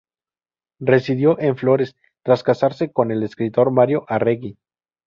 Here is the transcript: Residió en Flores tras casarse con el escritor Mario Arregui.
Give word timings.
Residió 0.79 1.39
en 1.39 1.55
Flores 1.57 1.95
tras 2.23 2.41
casarse 2.41 2.91
con 2.91 3.11
el 3.11 3.21
escritor 3.21 3.69
Mario 3.69 4.03
Arregui. 4.07 4.57